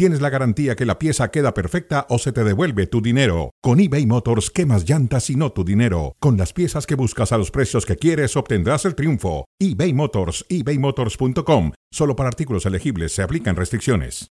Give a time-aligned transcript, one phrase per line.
[0.00, 3.50] tienes la garantía que la pieza queda perfecta o se te devuelve tu dinero.
[3.60, 6.16] Con eBay Motors, quemas llantas y no tu dinero.
[6.20, 9.44] Con las piezas que buscas a los precios que quieres, obtendrás el triunfo.
[9.58, 11.72] eBay Motors, ebaymotors.com.
[11.92, 14.28] Solo para artículos elegibles se aplican restricciones.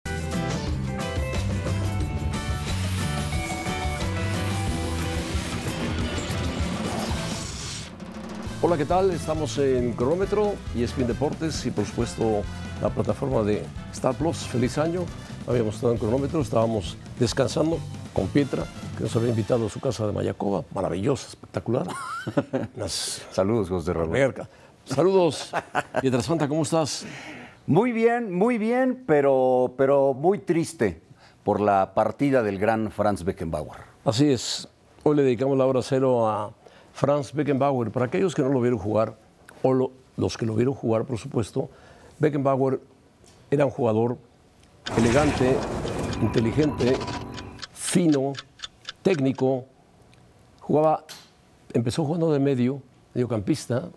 [8.61, 9.09] Hola, ¿qué tal?
[9.09, 12.43] Estamos en Cronómetro y Spin Deportes y por supuesto
[12.83, 14.37] la plataforma de Star Plus.
[14.37, 15.05] Feliz año.
[15.47, 17.77] Habíamos estado en Cronómetro, estábamos descansando
[18.13, 18.63] con Pietra,
[18.97, 20.63] que nos había invitado a su casa de Mayacoba.
[20.73, 21.85] Maravillosa, espectacular.
[23.31, 24.33] Saludos, José Ramón.
[24.85, 25.51] Saludos,
[26.01, 27.05] Pietra Santa, ¿cómo estás?
[27.67, 31.03] Muy bien, muy bien, pero, pero muy triste
[31.43, 33.81] por la partida del gran Franz Beckenbauer.
[34.03, 34.67] Así es.
[35.03, 36.51] Hoy le dedicamos la hora cero a
[36.91, 37.91] Franz Beckenbauer.
[37.91, 39.15] Para aquellos que no lo vieron jugar,
[39.61, 41.69] o los que lo vieron jugar, por supuesto,
[42.17, 42.79] Beckenbauer
[43.51, 44.17] era un jugador
[44.97, 45.55] elegante,
[46.21, 46.97] inteligente,
[47.73, 48.33] fino,
[49.01, 49.65] técnico.
[50.61, 51.03] Jugaba,
[51.73, 52.81] empezó jugando de medio,
[53.13, 53.89] mediocampista,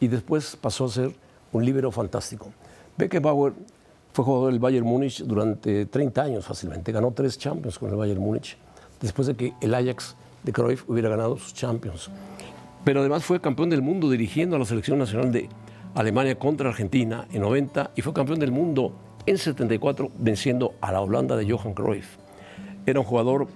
[0.00, 1.14] y después pasó a ser
[1.52, 2.50] un líbero fantástico.
[2.96, 3.52] Beckenbauer
[4.12, 6.90] fue jugador del Bayern Múnich durante 30 años fácilmente.
[6.90, 8.56] Ganó tres Champions con el Bayern Múnich,
[9.00, 12.10] después de que el Ajax de Cruyff hubiera ganado sus Champions.
[12.84, 15.48] Pero además fue campeón del mundo dirigiendo a la selección nacional de
[15.94, 18.94] Alemania contra Argentina en 90 y fue campeón del mundo
[19.30, 22.16] en 74 venciendo a la Holanda de Johan Cruyff.
[22.84, 23.46] Era un jugador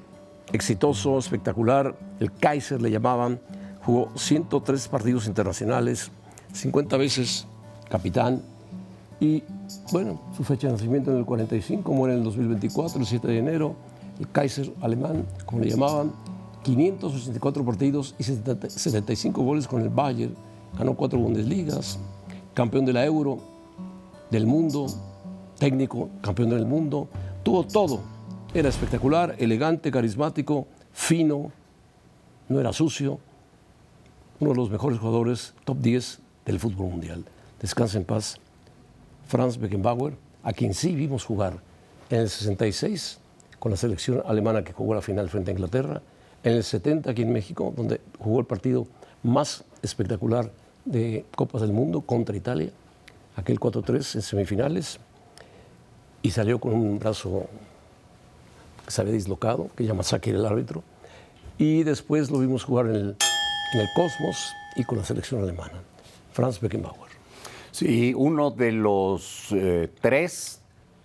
[0.53, 3.41] exitoso, espectacular, el Kaiser le llamaban,
[3.83, 6.12] jugó 103 partidos internacionales,
[6.53, 7.47] 50 veces
[7.91, 8.42] capitán.
[9.19, 9.42] Y
[9.91, 13.38] bueno, su fecha de nacimiento en el 45, muere en el 2024, el 7 de
[13.38, 13.75] enero,
[14.20, 16.12] el Kaiser alemán, como le llamaban,
[16.62, 20.34] 584 partidos y 75 goles con el Bayern,
[20.78, 21.99] ganó cuatro Bundesligas,
[22.54, 23.38] campeón de la Euro,
[24.31, 24.87] del mundo,
[25.59, 27.09] técnico, campeón del mundo,
[27.42, 28.00] tuvo todo.
[28.53, 31.53] Era espectacular, elegante, carismático, fino,
[32.48, 33.19] no era sucio,
[34.41, 37.25] uno de los mejores jugadores, top 10 del fútbol mundial.
[37.60, 38.38] Descansa en paz,
[39.26, 41.60] Franz Beckenbauer, a quien sí vimos jugar
[42.10, 43.19] en el 66
[43.59, 46.03] con la selección alemana que jugó la final frente a Inglaterra,
[46.43, 48.87] en el 70 aquí en México, donde jugó el partido
[49.22, 50.53] más espectacular
[50.84, 52.70] de Copas del Mundo contra Italia,
[53.37, 55.00] aquel 4-3 en semifinales,
[56.25, 57.47] y salió con un brazo
[58.83, 60.83] que se había dislocado, que Yamasaki era el árbitro,
[61.59, 63.17] y después lo vimos jugar en el,
[63.95, 65.83] Cosmos y con la selección alemana,
[66.33, 67.11] Franz Beckenbauer.
[67.73, 70.62] Sí, uno de los eh, tres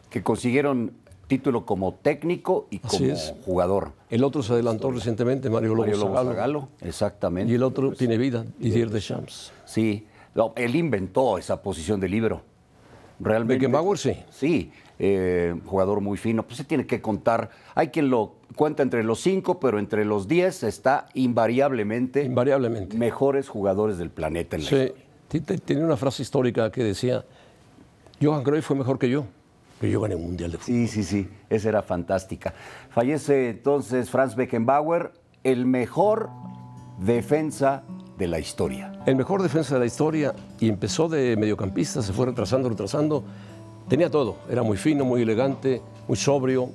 [0.10, 0.94] que consiguieron
[1.28, 3.92] título como técnico y como jugador.
[4.10, 7.52] El otro se adelantó recientemente, Mario Lobo, exactamente.
[7.52, 9.52] Y el otro tiene vida, Didier Deschamps.
[9.66, 10.08] Sí,
[10.56, 12.42] él inventó esa posición de libro.
[13.20, 13.56] Realmente.
[13.56, 14.16] Beckenbauer sí.
[14.32, 16.44] Sí, eh, jugador muy fino.
[16.44, 17.50] Pues se tiene que contar.
[17.74, 22.98] Hay quien lo cuenta entre los cinco, pero entre los diez está invariablemente, invariablemente.
[22.98, 25.40] mejores jugadores del planeta en la sí.
[25.64, 27.24] Tiene una frase histórica que decía,
[28.22, 29.26] Johan Cruyff fue mejor que yo,
[29.80, 30.76] pero yo gané un mundial de fútbol.
[30.76, 32.54] Sí, sí, sí, esa era fantástica.
[32.90, 36.30] Fallece entonces Franz Beckenbauer, el mejor
[37.00, 37.84] defensa
[38.18, 38.92] de la historia.
[39.06, 43.24] El mejor defensa de la historia y empezó de mediocampista, se fue retrasando, retrasando
[43.90, 46.70] Tenía todo, era muy fino, muy elegante, muy sobrio,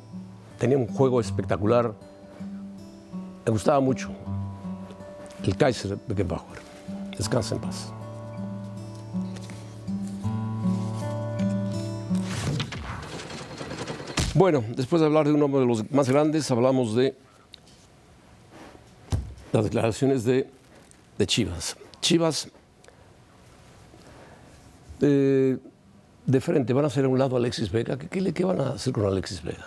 [0.58, 1.94] tenía un juego espectacular.
[3.46, 4.10] Me gustaba mucho
[5.44, 6.58] el Kaiser Beckenbauer.
[7.16, 7.92] Descansa en paz.
[14.34, 17.16] Bueno, después de hablar de uno de los más grandes, hablamos de
[19.52, 20.48] las declaraciones de,
[21.26, 21.76] Chivas.
[22.00, 22.48] Chivas
[25.00, 25.56] eh,
[26.26, 27.98] de frente van a hacer a un lado a Alexis Vega.
[27.98, 29.66] ¿Qué, qué, van a hacer con Alexis Vega?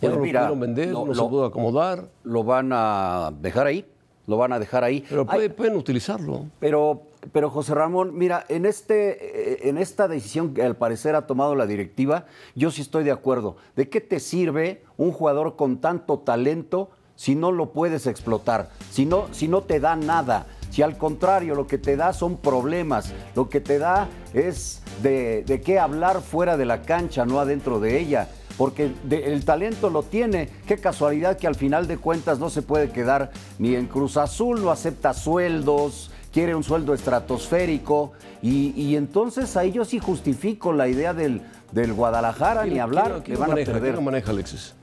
[0.00, 0.88] ¿Ya pues no lo pudieron vender?
[0.90, 2.08] ¿No se pudo acomodar?
[2.24, 3.86] Lo van a dejar ahí.
[4.26, 5.04] Lo van a dejar ahí.
[5.08, 6.46] Pero pueden utilizarlo.
[6.58, 7.02] Pero,
[7.32, 11.66] pero José Ramón, mira, en, este, en esta decisión que al parecer ha tomado la
[11.66, 12.24] directiva,
[12.54, 13.56] yo sí estoy de acuerdo.
[13.76, 18.70] ¿De qué te sirve un jugador con tanto talento si no lo puedes explotar?
[18.90, 20.46] Si no, si no te da nada.
[20.74, 25.62] Si al contrario lo que te da son problemas, lo que te da es de,
[25.64, 28.28] qué hablar fuera de la cancha, no adentro de ella
[28.58, 30.48] porque el talento lo tiene.
[30.66, 33.30] Qué casualidad que al final de cuentas no se puede quedar
[33.60, 38.10] ni en Cruz Azul, no acepta sueldos, quiere un sueldo estratosférico
[38.42, 43.22] y, y entonces ahí yo sí justifico la idea del, del Guadalajara, ni ¿Quién- hablar,
[43.22, 43.70] que van maneja?
[43.70, 43.92] a perder.
[43.94, 44.74] ¿Quién maneja, Alexis?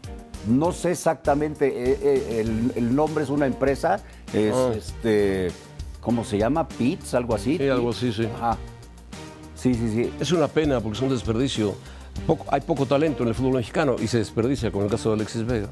[0.48, 4.00] No sé exactamente, eh, eh, el, el nombre es una empresa,
[4.34, 4.72] es Ah.
[4.76, 5.52] este,
[6.02, 6.68] ¿cómo se llama?
[6.68, 7.58] Pits, algo así.
[7.58, 8.28] Sí, algo así, sí.
[8.36, 8.58] Ajá.
[9.56, 10.14] Sí, sí, sí.
[10.20, 11.76] Es una pena porque es un desperdicio.
[12.28, 15.16] Poco- hay poco talento en el fútbol mexicano y se desperdicia con el caso de
[15.16, 15.68] Alexis Vega.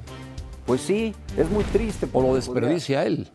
[0.65, 2.07] Pues sí, es muy triste.
[2.13, 3.17] O lo desperdicia él.
[3.25, 3.33] podría-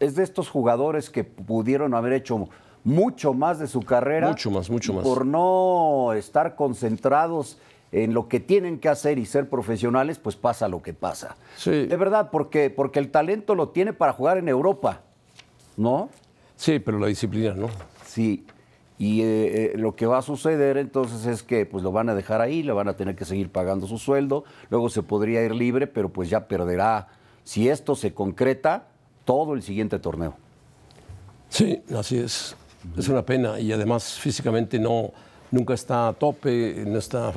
[0.00, 2.48] Es de estos jugadores que pudieron haber hecho
[2.84, 4.28] mucho más de su carrera.
[4.28, 5.04] Mucho más, mucho más.
[5.04, 7.58] Por no estar concentrados
[7.92, 11.36] en lo que tienen que hacer y ser profesionales, pues pasa lo que pasa.
[11.56, 11.86] Sí.
[11.86, 15.02] De verdad, porque, porque el talento lo tiene para jugar en Europa,
[15.76, 16.10] ¿no?
[16.56, 17.68] Sí, pero la disciplina no.
[18.04, 18.44] Sí.
[18.98, 22.14] Y eh, eh, lo que va a suceder entonces es que pues lo van a
[22.14, 25.54] dejar ahí, le van a tener que seguir pagando su sueldo, luego se podría ir
[25.54, 27.08] libre, pero pues ya perderá,
[27.42, 28.86] si esto se concreta,
[29.24, 30.36] todo el siguiente torneo.
[31.48, 32.54] Sí, así es.
[32.96, 35.12] Es una pena y además físicamente no,
[35.50, 37.32] nunca está a tope, no está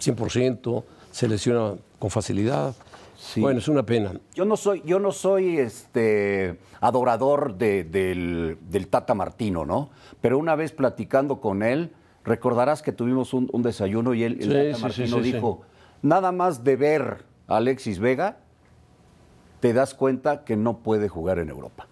[0.00, 2.74] 100%, se lesiona con facilidad.
[3.20, 3.40] Sí.
[3.40, 4.12] Bueno, es una pena.
[4.34, 9.90] Yo no soy, yo no soy este adorador de- del, del Tata Martino, ¿no?
[10.20, 11.92] Pero una vez platicando con él,
[12.24, 15.62] recordarás que tuvimos un, un desayuno y él, el Sí, Tata sí, Martino dijo,
[16.00, 18.36] nada más de ver a Alexis Vega,
[19.58, 21.88] te das cuenta que no puede jugar en Europa.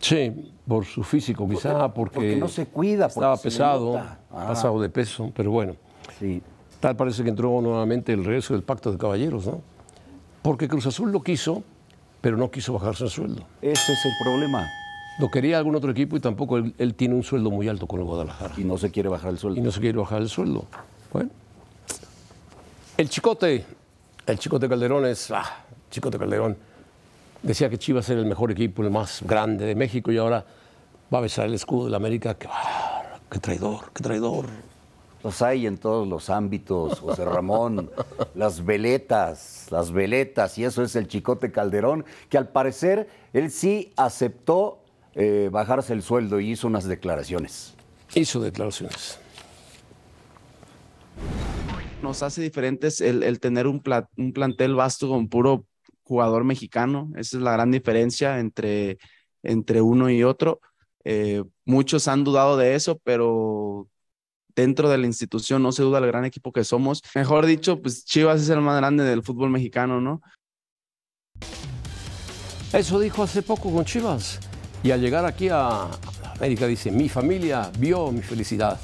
[0.00, 3.96] Sí, por su físico quizá, porque, porque no se cuida, porque estaba se pesado.
[3.96, 4.18] Ah.
[4.30, 5.74] pasado de peso, pero bueno.
[6.18, 6.42] Sí.
[6.80, 9.60] Tal parece que entró nuevamente el regreso del pacto de caballeros, ¿no?
[10.48, 11.62] Porque Cruz Azul lo quiso,
[12.22, 13.42] pero no quiso bajarse el sueldo.
[13.60, 14.66] Ese es el problema.
[15.18, 18.00] Lo quería algún otro equipo y tampoco él, él tiene un sueldo muy alto con
[18.00, 18.54] el Guadalajara.
[18.56, 19.60] Y no se quiere bajar el Y sueldo.
[19.62, 20.64] no se quiere bajar el sueldo.
[21.12, 21.28] Bueno.
[22.96, 23.62] El Chicote,
[24.26, 25.44] el Chicote Calderón es, ah,
[25.90, 26.56] Chicote Calderón,
[27.42, 30.46] decía que Chivas era el mejor equipo, el más grande de México y ahora
[31.12, 32.38] va a besar el escudo de la América.
[32.38, 34.46] ¡Qué, bárbaro, qué traidor, qué traidor!
[35.24, 37.90] Los hay en todos los ámbitos, José Ramón.
[38.34, 43.92] las veletas, las veletas, y eso es el Chicote Calderón, que al parecer él sí
[43.96, 44.78] aceptó
[45.14, 47.74] eh, bajarse el sueldo y hizo unas declaraciones.
[48.14, 49.18] Hizo declaraciones.
[52.02, 55.66] nos hace diferentes el, el tener un, pla- un plantel vasto con puro
[56.04, 57.10] jugador mexicano.
[57.16, 58.98] Esa es la gran diferencia entre,
[59.42, 60.60] entre uno y otro.
[61.04, 63.88] Eh, muchos han dudado de eso, pero
[64.58, 67.00] dentro de la institución no se duda del gran equipo que somos.
[67.14, 70.20] Mejor dicho, pues Chivas es el más grande del fútbol mexicano, ¿no?
[72.72, 74.40] Eso dijo hace poco con Chivas.
[74.82, 75.88] Y al llegar aquí a
[76.36, 78.80] América dice, mi familia vio mi felicidad.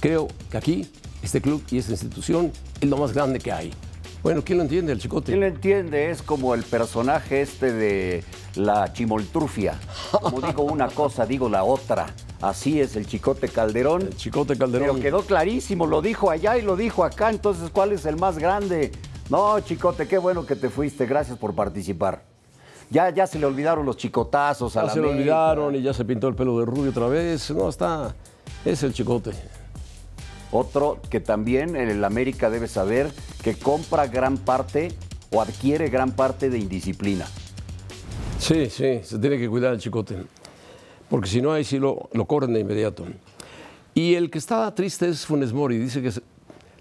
[0.00, 0.90] Creo que aquí,
[1.22, 2.50] este club y esta institución
[2.80, 3.74] es lo más grande que hay.
[4.22, 5.32] Bueno, ¿quién lo entiende, el chicote?
[5.32, 6.10] ¿Quién lo entiende?
[6.10, 8.24] Es como el personaje este de
[8.54, 9.78] la chimoltrufia.
[10.10, 12.06] Como digo una cosa, digo la otra.
[12.40, 14.02] Así es el Chicote Calderón.
[14.02, 15.00] El chicote Pero Calderón.
[15.00, 18.92] quedó clarísimo, lo dijo allá y lo dijo acá, entonces ¿cuál es el más grande?
[19.28, 22.22] No, Chicote, qué bueno que te fuiste, gracias por participar.
[22.90, 25.16] Ya, ya se le olvidaron los chicotazos a Ya la se América.
[25.18, 27.50] olvidaron y ya se pintó el pelo de rubio otra vez.
[27.52, 28.14] No, está.
[28.64, 29.30] Es el chicote.
[30.50, 33.12] Otro que también en el América debe saber
[33.44, 34.88] que compra gran parte
[35.30, 37.26] o adquiere gran parte de indisciplina.
[38.40, 40.24] Sí, sí, se tiene que cuidar el chicote.
[41.10, 43.04] Porque si no, ahí sí lo, lo corren de inmediato.
[43.94, 45.76] Y el que está triste es Funes Mori.
[45.76, 46.10] Dice que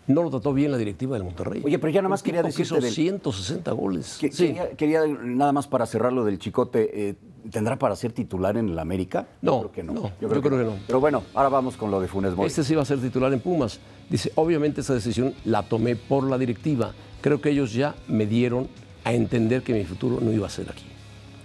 [0.08, 1.62] no lo trató bien la directiva del Monterrey.
[1.66, 4.18] Oye, pero ya nada más quería tipo que del- 160 goles.
[4.20, 4.48] Que- sí.
[4.48, 7.16] Quería, quería nada más para cerrar lo del Chicote, eh,
[7.52, 9.28] ¿tendrá para ser titular en el América?
[9.42, 9.94] No, yo creo que no.
[9.94, 10.74] no, yo creo que no.
[10.88, 12.48] Pero bueno, ahora vamos con lo de Funes Mori.
[12.48, 13.80] Este sí va a ser titular en Pumas.
[14.10, 16.94] Dice, obviamente esa decisión la tomé por la directiva.
[17.22, 18.68] Creo que ellos ya me dieron
[19.04, 20.86] a entender que mi futuro no iba a ser aquí.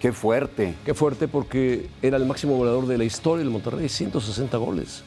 [0.04, 0.75] Qué fuerte.
[0.84, 5.02] Qué fuerte porque era el máximo goleador de la historia del Monterrey, 160 goles.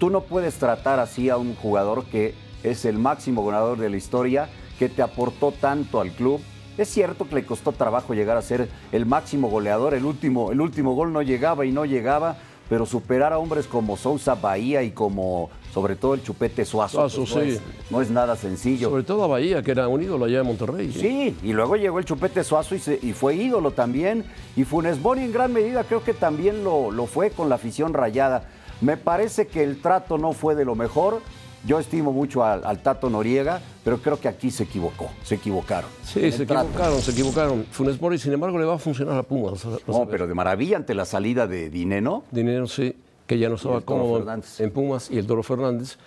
[0.00, 3.96] Tú no puedes tratar así a un jugador que es el máximo ganador de la
[3.96, 4.48] historia,
[4.80, 6.40] que te aportó tanto al club.
[6.76, 10.60] Es cierto que le costó trabajo llegar a ser el máximo goleador, el último, el
[10.60, 12.38] último gol no llegaba y no llegaba,
[12.68, 17.20] pero superar a hombres como Sousa Bahía y como sobre todo el Chupete Suazo, Suazo,
[17.38, 17.50] no, sí.
[17.50, 18.88] es, no es nada sencillo.
[18.88, 20.90] Sobre todo a Bahía, que era un ídolo allá en Monterrey.
[20.90, 24.24] Sí, y luego llegó el Chupete Suazo y, se- y fue ídolo también.
[24.56, 27.92] Y Funes Mori en gran medida creo que también lo, lo fue con la afición
[27.92, 28.48] rayada.
[28.80, 31.20] Me parece que el trato no fue de lo mejor.
[31.66, 35.90] Yo estimo mucho al, al Tato Noriega, pero creo que aquí se equivocó, se equivocaron.
[36.04, 36.68] Sí, se trato.
[36.68, 37.66] equivocaron, se equivocaron.
[37.70, 39.62] Funes Mori, sin embargo, le va a funcionar a Pumas.
[39.86, 42.22] No, pero de maravilla ante la salida de Dineno.
[42.30, 42.94] Dinero, sí,
[43.26, 44.60] que ya no estaba cómodo Fernández.
[44.60, 45.98] en Pumas y el Toro Fernández.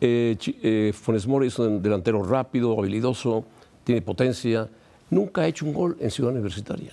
[0.00, 3.44] Eh, eh, Funes Mori es un delantero rápido, habilidoso,
[3.84, 4.68] tiene potencia.
[5.10, 6.92] Nunca ha hecho un gol en Ciudad Universitaria.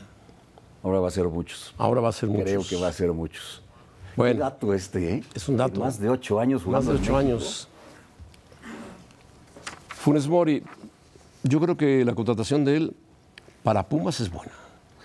[0.83, 1.73] Ahora va a ser muchos.
[1.77, 2.45] Ahora va a ser muchos.
[2.45, 3.61] Creo que va a ser muchos.
[4.15, 4.35] Bueno.
[4.35, 5.23] Qué dato este, ¿eh?
[5.33, 5.79] Es un dato.
[5.79, 7.67] Más de ocho años Más jugando de en ocho años.
[9.87, 10.63] Funes Mori,
[11.43, 12.95] yo creo que la contratación de él
[13.63, 14.51] para Pumas es buena.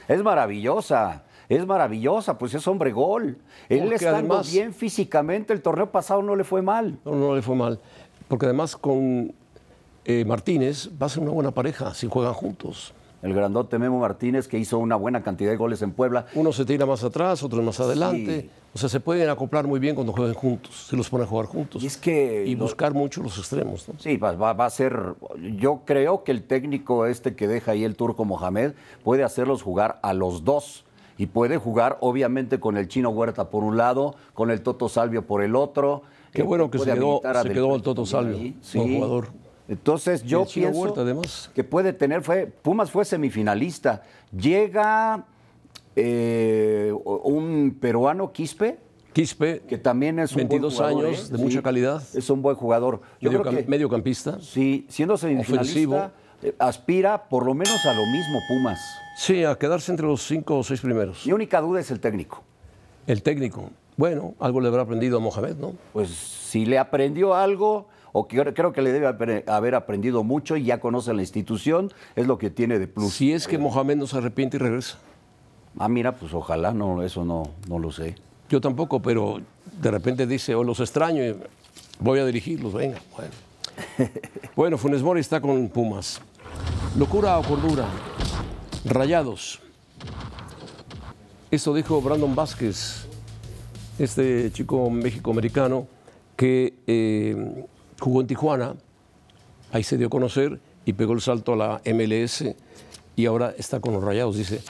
[0.09, 1.23] Es maravillosa.
[1.49, 3.39] Es maravillosa, pues es hombre gol.
[3.69, 6.99] Él además- bien físicamente, el torneo pasado no le fue mal.
[7.05, 7.79] No, no le fue mal.
[8.29, 9.33] Porque además con
[10.05, 12.93] eh, Martínez va a ser una buena pareja si juegan juntos.
[13.21, 16.27] El grandote Memo Martínez, que hizo una buena cantidad de goles en Puebla.
[16.35, 18.43] Uno se tira más atrás, otro más adelante.
[18.43, 18.51] Sí.
[18.75, 20.87] O sea, se pueden acoplar muy bien cuando jueguen juntos.
[20.89, 21.83] Se los pone a jugar juntos.
[21.83, 23.89] Y es que Y lo- buscar mucho los extremos.
[23.89, 23.95] ¿no?
[23.99, 25.15] Sí, va a ser.
[25.57, 29.99] Yo creo que el técnico este que deja ahí el turco Mohamed puede hacerlos jugar
[30.03, 30.85] a los dos.
[31.19, 35.27] Y puede jugar, obviamente, con el chino Huerta por un lado, con el Toto Salvio
[35.27, 36.03] por el otro.
[36.33, 38.57] Qué Eh, bueno que se quedó- se quedó el Toto Salvio, ahí.
[38.75, 39.29] buen jugador.
[39.69, 41.51] Entonces yo pienso Huerta, además.
[41.55, 44.03] que puede tener, fue, Pumas fue semifinalista.
[44.35, 45.25] Llega
[45.97, 46.93] eh,
[47.25, 48.79] un peruano, Quispe,
[49.13, 51.37] Quispe, que también es un 22 buen jugador, años, ¿eh?
[51.37, 52.03] de mucha calidad.
[52.15, 53.01] Es un buen jugador.
[53.21, 54.39] Yo medio creo que- mediocampista.
[54.41, 56.11] Sí, siendo semifinalista, Ofensivo.
[56.43, 58.81] Eh, aspira por lo menos a lo mismo Pumas.
[59.17, 61.27] Sí, a quedarse entre los cinco o seis primeros.
[61.27, 62.43] Mi única duda es el técnico.
[63.07, 63.71] El técnico.
[63.97, 65.73] Bueno, algo le habrá aprendido a Mohamed, ¿no?
[65.93, 70.65] Pues si le aprendió algo, o que creo que le debe haber- aprendido mucho y
[70.65, 73.13] ya conoce la institución, es lo que tiene de plus.
[73.15, 74.99] Si es que Mohamed no se arrepiente y regresa.
[75.79, 78.15] Ah, mira, pues ojalá, no, eso no, no lo sé.
[78.49, 79.41] Yo tampoco, pero
[79.81, 81.37] de repente dice, o los extraño y
[81.99, 82.99] voy a dirigirlos, venga.
[83.17, 83.33] Bueno,
[84.57, 86.21] bueno Funes Mori está con Pumas.
[86.97, 87.87] Locura o cordura.
[88.85, 89.61] Rayados.
[91.51, 93.07] Esto dijo Brandon Vázquez,
[93.99, 95.87] este chico méxico-americano
[96.37, 97.65] que eh,
[97.99, 98.75] jugó en Tijuana,
[99.73, 102.45] ahí se dio a conocer y pegó el salto a la MLS
[103.17, 104.37] y ahora está con los Rayados.
[104.37, 104.61] Dice,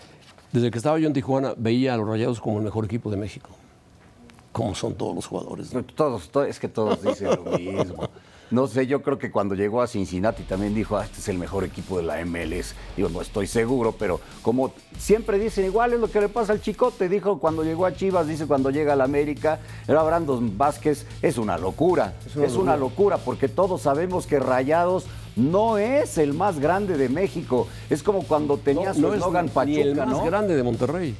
[0.52, 3.16] desde que estaba yo en Tijuana veía a los Rayados como el mejor equipo de
[3.16, 3.50] México.
[4.52, 5.74] Como son todos los jugadores.
[5.74, 5.84] ¿no?
[5.84, 8.08] Todos, to- es que todos dicen lo mismo.
[8.50, 11.38] No sé, yo creo que cuando llegó a Cincinnati también dijo, ah, este es el
[11.38, 12.74] mejor equipo de la MLS.
[12.96, 16.62] Digo, no estoy seguro, pero como siempre dicen, igual es lo que le pasa al
[16.62, 17.08] Chicote.
[17.08, 19.60] Dijo cuando llegó a Chivas, dice cuando llega a la América.
[19.86, 22.14] Era Brandon Vázquez, es una locura.
[22.42, 27.66] Es una, locura porque todos sabemos que Rayados no es el más grande de México.
[27.90, 30.24] Es como cuando tenía su es eslogan ni el más ¿no?
[30.24, 31.14] grande de Monterrey.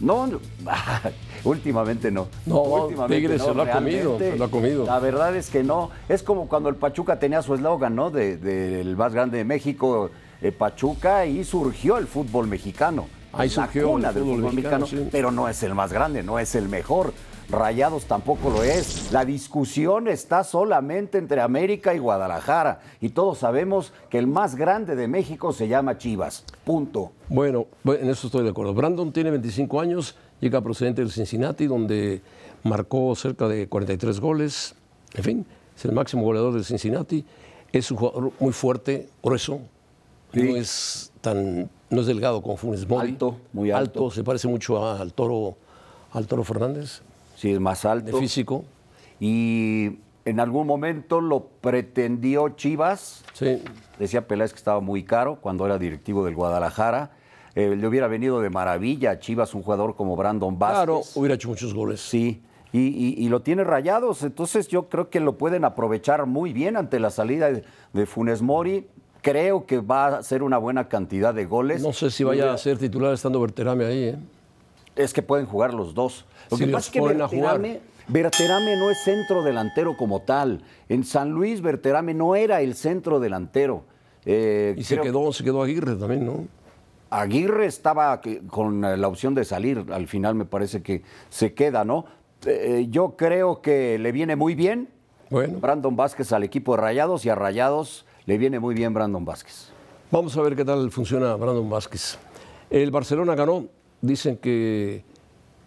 [0.00, 0.40] No, no.
[1.44, 2.28] últimamente no.
[2.46, 4.84] No, últimamente Tigres se lo ha comido, se lo ha comido.
[4.86, 5.90] La verdad es que no.
[6.08, 8.10] Es como cuando el Pachuca tenía su eslogan, ¿no?
[8.10, 10.10] De- Del más grande de México,
[10.42, 13.06] eh, Pachuca, y surgió el fútbol mexicano.
[13.32, 15.08] Ahí La surgió el cuna del fútbol fútbol mexicano, mexicano, sí.
[15.12, 17.12] pero no es el más grande, no es el mejor.
[17.50, 19.10] Rayados tampoco lo es.
[19.12, 22.80] La discusión está solamente entre América y Guadalajara.
[23.00, 26.44] Y todos sabemos que el más grande de México se llama Chivas.
[26.64, 27.10] Punto.
[27.28, 28.72] Bueno, en eso estoy de acuerdo.
[28.74, 32.22] Brandon tiene 25 años, llega procedente del Cincinnati, donde
[32.62, 34.74] marcó cerca de 43 goles.
[35.14, 37.24] En fin, es el máximo goleador del Cincinnati.
[37.72, 39.60] Es un jugador muy fuerte, grueso.
[40.32, 43.10] No es tan, no es delgado como Funes Mori.
[43.10, 44.08] Alto, muy alto.
[44.12, 45.56] se parece mucho a- al toro,
[46.12, 47.02] al toro Fernández,
[47.40, 48.18] Sí, es más de alto.
[48.18, 48.64] físico.
[49.18, 53.24] Y en algún momento lo pretendió Chivas.
[53.32, 53.62] Sí,
[53.98, 57.12] Decía Peláez que estaba muy caro cuando era directivo del Guadalajara.
[57.54, 60.76] Eh, le hubiera venido de maravilla a Chivas un jugador como Brandon Vázquez.
[60.76, 62.00] claro, hubiera hecho muchos goles.
[62.00, 62.42] Sí,
[62.72, 64.22] y, y- y lo tiene rayados.
[64.22, 68.42] Entonces yo creo que lo pueden aprovechar muy bien ante la salida de, de Funes
[68.42, 68.86] Mori.
[69.22, 71.82] Creo que va a ser una buena cantidad de goles.
[71.82, 74.04] No sé si vaya a ser titular estando Berterame ahí.
[74.04, 74.16] ¿eh?
[74.96, 76.24] Es que pueden jugar los dos.
[76.50, 77.58] Lo Si que los pasa es que ponen a jugar.
[77.60, 80.62] Berterame, Berterame no es centro delantero como tal.
[80.88, 83.84] En San Luis, Berterame no era el centro delantero.
[84.24, 86.46] Eh, Y se quedó, se quedó Aguirre también, ¿no?
[87.10, 89.84] Aguirre estaba con eh, la opción de salir.
[89.90, 92.04] Al final me parece que se queda, ¿no?
[92.46, 94.88] Eh, yo creo que le viene muy bien
[95.28, 95.58] Bueno.
[95.58, 99.68] Brandon Vázquez al equipo de Rayados y a Rayados le viene muy bien Brandon Vázquez.
[100.10, 102.18] Vamos a ver qué tal funciona Brandon Vázquez.
[102.70, 103.66] El Barcelona ganó,
[104.00, 105.04] dicen que,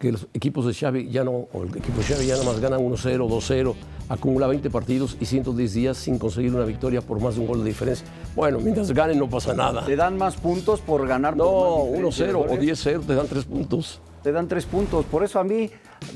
[0.03, 2.59] que los equipos de Xavi ya no, o el equipo de Xavi ya nada más
[2.59, 3.73] ganan 1-0, 2-0,
[4.09, 7.59] acumula 20 partidos y 110 días sin conseguir una victoria por más de un gol
[7.59, 8.05] de diferencia.
[8.35, 9.85] Bueno, mientras ganen no pasa nada.
[9.85, 11.37] ¿Te dan más puntos por ganar?
[11.37, 12.85] No, más diferencia de 1-0 o goles?
[12.85, 14.01] 10-0 te dan 3 puntos.
[14.23, 15.05] Te dan tres puntos.
[15.05, 15.69] Por eso a mí,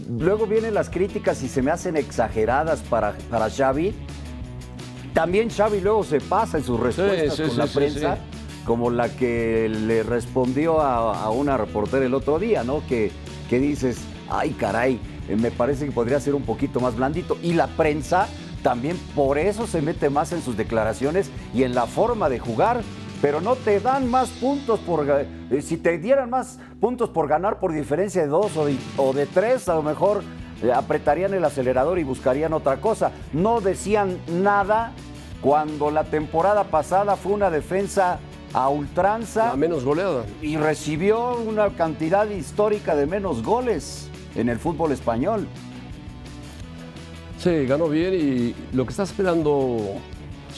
[0.09, 3.93] luego vienen las críticas y se me hacen exageradas para, para Xavi.
[5.13, 8.17] También Xavi luego se pasa en sus respuestas sí, con sí, la prensa,
[8.65, 12.81] como la que le respondió a, a una reportera el otro día, ¿no?
[12.87, 13.11] Que,
[13.49, 13.97] que dices,
[14.29, 17.37] ay caray, eh, me parece que podría ser un poquito más blandito.
[17.41, 18.27] Y la prensa
[18.63, 22.81] también por eso se mete más en sus declaraciones y en la forma de jugar
[23.21, 25.07] pero no te dan más puntos por...
[25.09, 29.67] eh, si te dieran más puntos por ganar por diferencia de dos o de, tres,
[29.69, 30.23] a lo mejor
[30.61, 33.11] eh, apretarían el acelerador y buscarían otra cosa.
[33.33, 34.91] No decían nada
[35.41, 38.19] cuando la temporada pasada fue una defensa
[38.53, 40.25] a ultranza La menos goleada.
[40.41, 45.47] y recibió una cantidad histórica de menos goles en el fútbol español.
[47.37, 49.77] Sí, ganó bien y lo que está esperando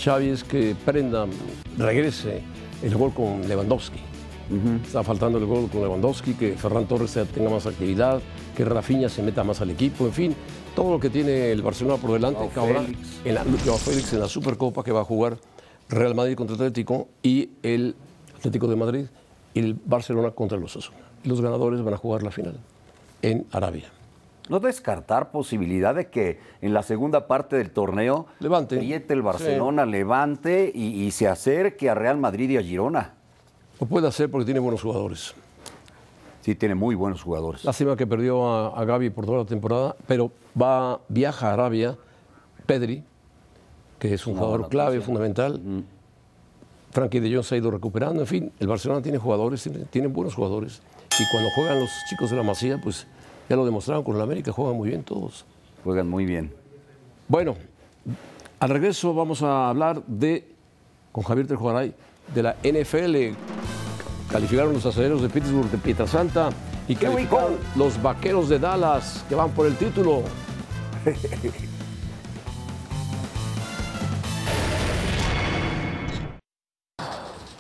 [0.02, 1.26] Xavi es que prenda,
[1.78, 2.42] regrese
[2.82, 4.00] el gol con Lewandowski.
[4.84, 8.20] Está faltando el gol con Lewandowski, que Ferran Torres tenga más actividad,
[8.58, 10.36] que Rafinha se meta más al equipo, en fin,
[10.76, 12.40] todo lo que tiene el Barcelona por delante.
[12.40, 12.86] Joao que ahora.
[13.26, 15.38] En la, Félix en la Supercopa que va a jugar
[15.90, 17.96] Real Madrid contra Atlético y el
[18.38, 19.06] Atlético de Madrid
[19.54, 21.00] y el Barcelona contra los Osasuna.
[21.24, 22.58] Los ganadores van a jugar la final
[23.22, 23.90] en Arabia.
[24.50, 28.80] No descartar posibilidad de que en la segunda parte del torneo Levante.
[29.10, 33.14] el Barcelona, levante y, y se acerque a Real Madrid y a Girona.
[33.80, 35.36] Lo puede hacer porque tiene buenos jugadores.
[36.42, 37.64] Sí, tiene muy buenos jugadores.
[37.64, 41.98] Lástima que perdió a, a Gaby por toda la temporada, pero va, viaja a Arabia
[42.66, 43.04] Pedri,
[44.00, 45.06] que es un Una jugador clave, noticia.
[45.06, 45.62] fundamental.
[46.92, 48.22] Frankie de Jong se ha ido recuperando.
[48.22, 50.82] En fin, el Barcelona tiene jugadores, tiene, tiene buenos jugadores.
[51.20, 53.06] Y cuando juegan los chicos de la Masía, pues
[53.50, 55.46] ya lo demostraron con el América, juegan muy bien todos.
[55.84, 56.52] Juegan muy bien.
[57.28, 57.56] Bueno,
[58.60, 60.48] al regreso vamos a hablar de,
[61.12, 61.94] con Javier Trejogaray,
[62.34, 63.36] de la NFL.
[64.32, 66.50] Calificaron los aceleros de Pittsburgh de Pietrasanta
[66.88, 70.24] y calificaron los vaqueros de Dallas que van por el título.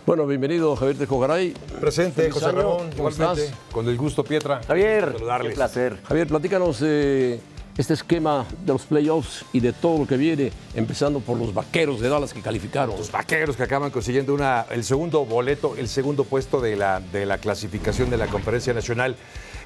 [0.09, 1.53] Bueno, bienvenido Javier Trejogaray.
[1.79, 3.43] Presente, Feliz José año, Ramón, ¿cómo igualmente.
[3.43, 3.59] estás?
[3.71, 4.59] Con el gusto, Pietra.
[4.65, 5.99] Javier, qué placer.
[6.03, 7.39] Javier, platícanos de
[7.77, 11.99] este esquema de los playoffs y de todo lo que viene, empezando por los vaqueros
[11.99, 12.97] de Dallas que calificaron.
[12.97, 17.27] Los vaqueros que acaban consiguiendo una, el segundo boleto, el segundo puesto de la, de
[17.27, 19.15] la clasificación de la Conferencia Nacional.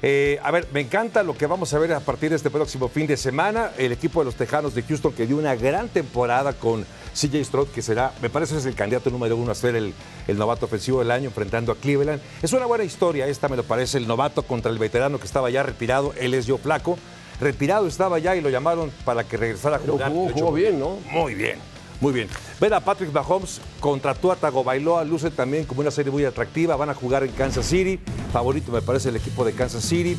[0.06, 2.88] Eh, a ver, me encanta lo que vamos a ver a partir de este próximo
[2.90, 3.70] fin de semana.
[3.78, 6.84] El equipo de los Tejanos de Houston que dio una gran temporada con
[7.14, 9.94] CJ Stroud, que será, me parece, es el candidato número uno a ser el,
[10.28, 12.20] el novato ofensivo del año enfrentando a Cleveland.
[12.42, 15.48] Es una buena historia esta, me lo parece, el novato contra el veterano que estaba
[15.48, 16.12] ya retirado.
[16.20, 16.98] Él es Joe Flaco.
[17.40, 20.12] Retirado estaba ya y lo llamaron para que regresara a Pero jugar.
[20.12, 20.98] jugó bien, ¿no?
[21.10, 21.58] muy bien,
[22.00, 22.28] muy bien.
[22.60, 26.76] Ver a Patrick Mahomes contra Tua Tagovailoa luce también como una serie muy atractiva.
[26.76, 27.98] Van a jugar en Kansas City.
[28.32, 30.16] Favorito me parece el equipo de Kansas City.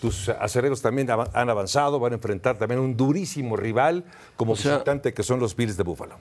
[0.00, 1.98] Tus acereros también han avanzado.
[2.00, 4.04] Van a enfrentar también a un durísimo rival
[4.36, 6.16] como O sea- visitante que son los Bills de Buffalo.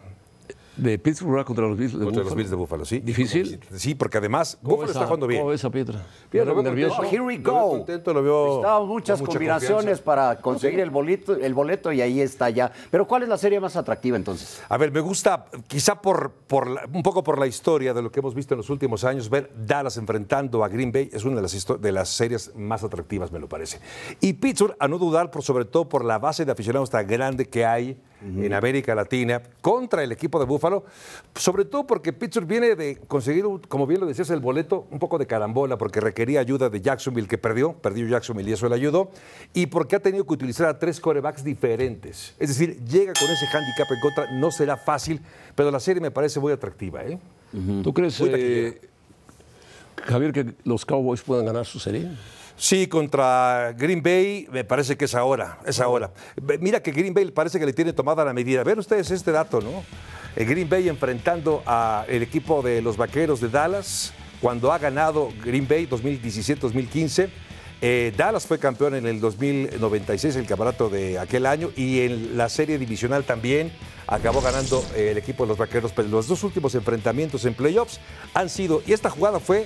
[0.77, 2.35] De Pittsburgh contra los Bills de Contra los Buffalo.
[2.37, 2.99] Bills de Buffalo, sí.
[2.99, 3.59] ¿Difícil?
[3.75, 5.41] Sí, porque además ¿Cómo Buffalo ves está jugando bien.
[5.41, 6.05] ¿Cómo ves a Pietra?
[6.31, 7.03] Bien, ¿No lo veo nervioso?
[7.03, 7.69] Here we Lo veo go.
[7.71, 10.03] contento, lo veo con muchas mucha combinaciones confianza.
[10.03, 12.71] para conseguir el boleto, el boleto y ahí está ya.
[12.91, 14.61] Pero ¿cuál es la serie más atractiva entonces?
[14.69, 18.11] A ver, me gusta, quizá por, por la- un poco por la historia de lo
[18.11, 21.37] que hemos visto en los últimos años, ver Dallas enfrentando a Green Bay es una
[21.37, 23.79] de las, histo- de las series más atractivas, me lo parece.
[24.21, 27.45] Y Pittsburgh, a no dudar, por, sobre todo por la base de aficionados tan grande
[27.49, 30.45] que hay en América Latina contra el equipo de
[31.36, 35.17] Sobre todo porque Pittsburgh viene de conseguir, como bien lo decías, el boleto un poco
[35.17, 39.12] de carambola, porque requería ayuda de Jacksonville, que perdió, perdió Jacksonville y eso le ayudó,
[39.53, 42.36] y porque ha tenido que utilizar a tres corebacks diferentes.
[42.39, 45.21] Es decir, llega con ese handicap en contra, no será fácil,
[45.56, 47.03] pero la serie me parece muy atractiva.
[47.03, 47.19] ¿eh?
[47.84, 48.82] ¿Tú crees, eh,
[50.06, 52.10] Javier, que los Cowboys puedan ganar su serie?
[52.60, 56.12] Sí, contra Green Bay me parece que es ahora, es ahora.
[56.60, 58.63] Mira que Green Bay parece que le tiene tomada la medida.
[58.63, 59.84] Ven ustedes este dato, ¿no?
[60.38, 65.67] El Green Bay enfrentando al equipo de los Vaqueros de Dallas cuando ha ganado Green
[65.67, 67.30] Bay 2017-2015.
[67.82, 72.50] Eh, Dallas fue campeón en el 2096, el campeonato de aquel año, y en la
[72.50, 73.71] serie divisional también
[74.06, 75.91] acabó ganando eh, el equipo de los Vaqueros.
[75.91, 78.00] Pero los dos últimos enfrentamientos en playoffs
[78.36, 79.65] han sido, y esta jugada fue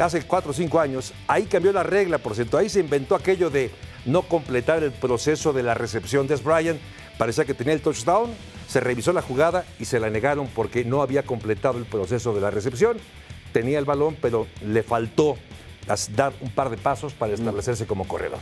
[0.00, 3.48] hace cuatro o cinco años, ahí cambió la regla, por cierto, ahí se inventó aquello
[3.48, 3.70] de
[4.06, 6.80] no completar el proceso de la recepción de Bryant.
[7.18, 8.30] Parecía que tenía el touchdown,
[8.68, 12.40] se revisó la jugada y se la negaron porque no había completado el proceso de
[12.40, 12.96] la recepción.
[13.52, 15.36] Tenía el balón, pero le faltó
[16.14, 18.38] dar un par de pasos para establecerse como corredor.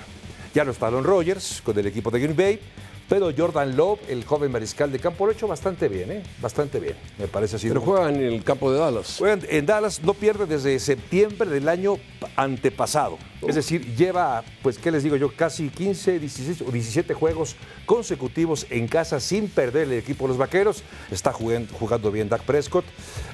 [0.54, 2.61] Ya no está Aaron Rodgers con el equipo de Green Bay,
[3.09, 6.22] pero Jordan Love, el joven mariscal de campo, lo ha hecho bastante bien, ¿eh?
[6.40, 7.68] Bastante bien, me parece así.
[7.68, 9.16] Pero juega en el campo de Dallas.
[9.18, 11.96] Juegan en Dallas, no pierde desde septiembre del año
[12.37, 13.18] antepasado.
[13.46, 15.31] Es decir, lleva, pues, ¿qué les digo yo?
[15.35, 17.55] Casi 15, 16 o 17 juegos
[17.87, 20.83] consecutivos en casa sin perder el equipo de los vaqueros.
[21.11, 22.85] Está jugando, jugando bien Dak Prescott.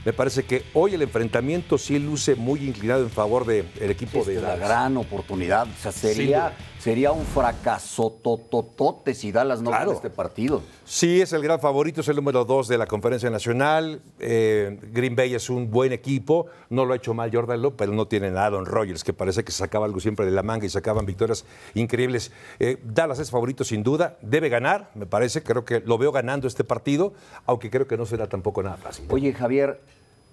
[0.04, 4.30] Me parece que hoy el enfrentamiento sí luce muy inclinado en favor del equipo Esta
[4.30, 4.68] de es la Dallas.
[4.68, 5.66] gran oportunidad.
[5.66, 9.86] O sea, sería, sería un fracaso tototote si Dallas no Claro.
[9.86, 10.62] gana este partido.
[10.84, 14.02] Sí, es el gran favorito, es el número dos de la conferencia nacional.
[14.20, 17.92] Eh, Green Bay es un buen equipo, no lo ha hecho mal Jordan Love, pero
[17.92, 21.06] no tienen a Aaron Rodgers, que parece que sacaba siempre de la manga y sacaban
[21.06, 22.32] victorias increíbles.
[22.58, 26.46] Eh, Dallas es favorito sin duda, debe ganar, me parece, creo que lo veo ganando
[26.46, 27.14] este partido,
[27.46, 29.06] aunque creo que no será tampoco nada fácil.
[29.10, 29.80] Oye, Javier,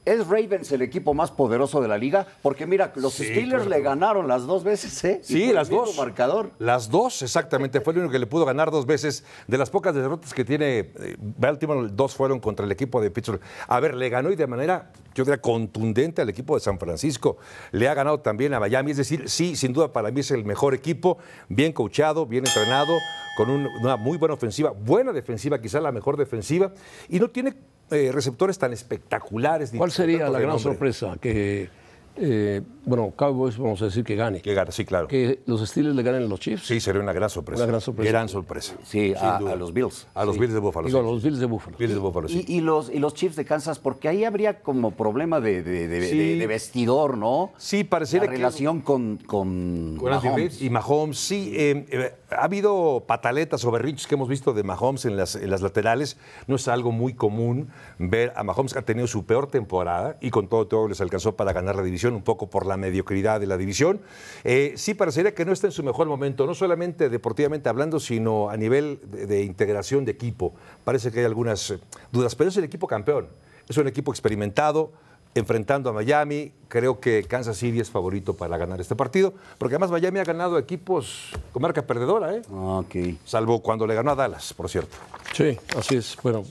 [0.05, 2.25] ¿es Ravens el equipo más poderoso de la liga?
[2.41, 3.69] Porque mira, los Sí, Steelers claro.
[3.69, 5.21] le ganaron las dos veces, ¿eh?
[5.21, 5.97] Y Sí, fue las el mismo dos.
[5.97, 6.51] marcador.
[6.59, 7.81] Las dos, exactamente.
[7.81, 9.23] Fue el único que le pudo ganar dos veces.
[9.47, 13.41] De las pocas derrotas que tiene eh, Baltimore, dos fueron contra el equipo de Pittsburgh.
[13.67, 17.37] A ver, le ganó y de manera, yo diría, contundente al equipo de San Francisco.
[17.71, 18.91] Le ha ganado también a Miami.
[18.91, 21.17] Es decir, sí, sin duda para mí es el mejor equipo.
[21.49, 22.93] Bien coachado, bien entrenado,
[23.37, 26.71] con un- una muy buena ofensiva, buena defensiva, quizá la mejor defensiva.
[27.07, 27.53] Y no tiene
[27.91, 29.71] eh, receptores tan espectaculares.
[29.75, 30.63] ¿Cuál sería la gran nombre.
[30.63, 31.17] sorpresa?
[31.19, 31.69] Que,
[32.17, 34.41] eh, bueno, Cowboys vamos a decir que gane.
[34.41, 35.07] Que gana, sí, claro.
[35.07, 36.67] Que los Steelers le ganen a los Chiefs.
[36.67, 37.63] Sí, sería una gran sorpresa.
[37.63, 38.09] Una gran sorpresa.
[38.11, 38.73] Gran sorpresa.
[38.83, 40.07] Sí, a, a los Bills.
[40.13, 40.87] A los Bills de Buffalo.
[40.87, 41.05] Digo, sí.
[41.05, 41.77] los Bills de Buffalo.
[41.77, 42.43] Bills de Buffalo, sí.
[42.47, 45.87] Y, y los, y los Chiefs de Kansas, porque ahí habría como problema de, de-
[45.87, 46.17] de- Sí.
[46.17, 47.53] de- de vestidor, ¿no?
[47.57, 50.61] Sí, pareciera La que- relación con, con, Con Mahomes.
[50.61, 51.53] Y Mahomes, sí.
[51.55, 56.17] eh, eh, ha habido pataletas o berrinches que hemos visto de Mahomes en las, laterales.
[56.47, 60.29] No es algo muy común ver a Mahomes que ha tenido su peor temporada y
[60.29, 63.47] con todo, todo les alcanzó para ganar la división, un poco por la mediocridad de
[63.47, 64.01] la división.
[64.43, 68.49] Eh, sí, parecería que no está en su mejor momento, no solamente deportivamente hablando, sino
[68.49, 70.53] a nivel de, de integración de equipo.
[70.83, 71.79] Parece que hay algunas eh,
[72.11, 73.27] dudas, pero es el equipo campeón.
[73.67, 74.91] Es un equipo experimentado,
[75.35, 76.51] enfrentando a Miami.
[76.67, 80.57] Creo que Kansas City es favorito para ganar este partido, porque además Miami ha ganado
[80.57, 82.41] equipos con marca perdedora, ¿eh?
[82.51, 82.95] Ah, Ok.
[83.25, 84.95] salvo cuando le ganó a Dallas, por cierto.
[85.33, 86.17] Sí, así es.
[86.23, 86.43] Bueno,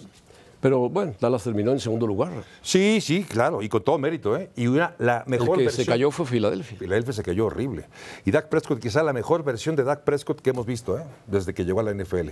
[0.61, 2.33] pero bueno, Dallas terminó en segundo lugar.
[2.61, 4.51] Sí, sí, claro, y con todo mérito, ¿eh?
[4.57, 5.85] Y una, la El mejor que versión.
[5.87, 6.77] se cayó fue Filadelfia.
[6.79, 7.87] Filadelfia se cayó horrible.
[8.27, 11.03] Y Dak Prescott, quizá la mejor versión de Dak Prescott que hemos visto, ¿eh?
[11.27, 12.29] Desde que llegó a la NFL.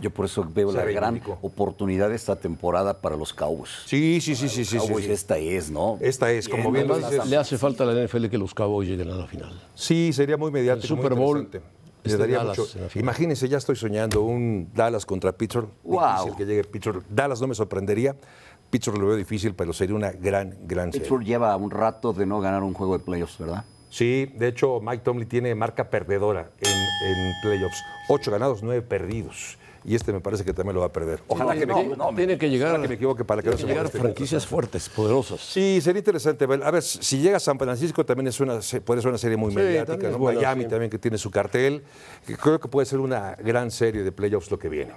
[0.00, 3.70] Yo por eso veo Se la gran oportunidad de esta temporada para los Cowboys.
[3.86, 4.64] Sí, sí, sí, sí, sí.
[4.64, 5.12] sí, Cowboys, sí.
[5.12, 5.98] esta es, ¿no?
[6.00, 7.26] Esta es, como bien lo dices.
[7.26, 9.60] le hace falta a la NFL que los Cowboys lleguen a la final.
[9.74, 10.94] Sí, sería muy mediático.
[10.94, 11.48] El muy Super Bowl
[12.04, 12.98] Le daría Dallas mucho.
[12.98, 15.68] Imagínense, ya estoy soñando un Dallas contra Pittsburgh.
[15.84, 16.00] Wow.
[16.00, 17.04] Difícil que llegue Pittsburgh.
[17.08, 18.14] Dallas no me sorprendería.
[18.70, 21.00] Pittsburgh lo veo difícil, pero sería una gran, gran serie.
[21.00, 23.64] Pittsburgh lleva un rato de no ganar un juego de playoffs, ¿verdad?
[23.88, 27.82] Sí, de hecho, Mike Tomlin tiene marca perdedora en, en playoffs.
[28.08, 29.56] Ocho ganados, nueve perdidos.
[29.88, 31.20] Y este me parece que también lo va a perder.
[31.28, 34.44] Ojalá que, me, tiene, tiene que llegar, que me equivoque para que no llegar franquicias
[34.44, 35.40] fuertes, poderosas.
[35.40, 36.64] Sí, sería interesante ver.
[36.64, 39.52] A ver, si llega a San Francisco también es una, puede ser una serie muy
[39.52, 39.92] Sí, mediática.
[39.92, 40.16] también ¿no?
[40.16, 40.68] es buena, Miami sí.
[40.70, 41.84] también que tiene su cartel.
[42.26, 44.92] que Creo que puede ser una gran serie de playoffs lo que viene.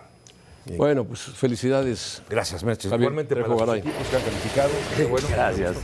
[0.75, 2.23] Bueno, pues felicidades.
[2.27, 2.61] Gracias.
[2.63, 4.69] Javier Igualmente para los equipos que han calificado.
[5.09, 5.27] Bueno.
[5.29, 5.77] Gracias.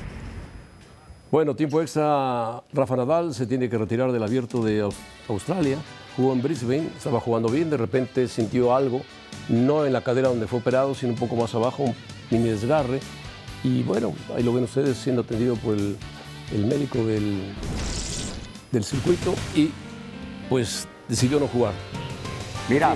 [1.32, 2.63] Bueno, tiempo extra.
[2.74, 4.96] Rafa Nadal se tiene que retirar del abierto de Aus-
[5.28, 5.78] Australia.
[6.15, 9.01] Jugó en Brisbane, estaba jugando bien, de repente sintió algo,
[9.49, 11.95] no en la cadera donde fue operado, sino un poco más abajo, un
[12.32, 12.99] mini desgarre.
[13.63, 15.97] Y bueno, ahí lo ven ustedes siendo atendido por el,
[16.54, 17.54] el médico del,
[18.71, 19.71] del circuito y
[20.49, 21.73] pues decidió no jugar.
[22.69, 22.95] Mira,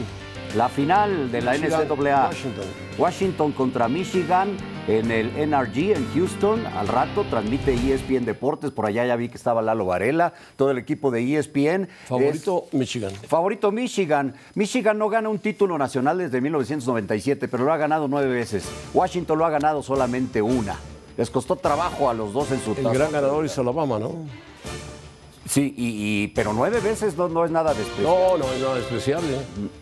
[0.55, 2.27] la final de la Michigan, NCAA.
[2.27, 2.65] Washington.
[2.97, 4.57] Washington contra Michigan
[4.89, 6.65] en el NRG en Houston.
[6.65, 8.71] Al rato transmite E ESPN Deportes.
[8.71, 11.87] Por allá ya vi que estaba Lalo Varela, todo el equipo de E ESPN.
[12.07, 13.11] Favorito Michigan.
[13.27, 14.33] Favorito Michigan.
[14.55, 18.67] Michigan no gana un título nacional desde 1997, pero lo ha ganado nueve veces.
[18.93, 20.75] Washington lo ha ganado solamente una.
[21.17, 24.15] Les costó trabajo a los dos en su El gran ganador es Alabama, ¿no?
[25.45, 28.03] Sí, y, y- pero nueve veces no, no es nada de especial.
[28.07, 29.29] No, no es nada despreciable.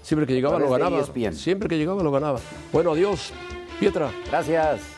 [0.01, 0.99] Siempre que llegaba lo ganaba.
[0.99, 1.33] ESPN.
[1.33, 2.39] Siempre que llegaba lo ganaba.
[2.73, 3.31] Bueno, adiós,
[3.79, 4.09] Pietra.
[4.29, 4.96] Gracias.